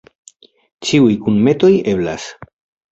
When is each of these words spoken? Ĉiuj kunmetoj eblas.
Ĉiuj 0.89 1.13
kunmetoj 1.27 1.73
eblas. 1.95 2.29